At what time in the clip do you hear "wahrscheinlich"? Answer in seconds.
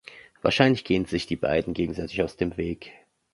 0.41-0.83